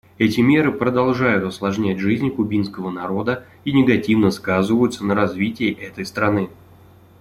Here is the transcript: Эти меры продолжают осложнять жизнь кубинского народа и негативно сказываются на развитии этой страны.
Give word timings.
Эти 0.17 0.39
меры 0.41 0.71
продолжают 0.71 1.43
осложнять 1.43 1.99
жизнь 1.99 2.31
кубинского 2.31 2.89
народа 2.89 3.45
и 3.65 3.71
негативно 3.71 4.31
сказываются 4.31 5.05
на 5.05 5.13
развитии 5.13 5.71
этой 5.71 6.07
страны. 6.07 6.49